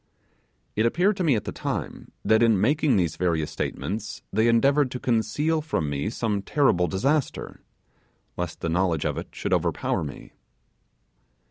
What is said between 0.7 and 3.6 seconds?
It appeared to me, at the time, that in making these various